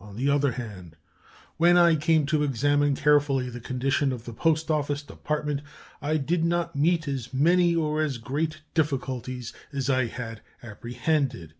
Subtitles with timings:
[0.00, 0.96] On the other hand,
[1.56, 5.60] when I came to examine carefully the condition of the Post Office Department,
[6.00, 11.54] I did not meet as many or as great difficulties as I had apprehended.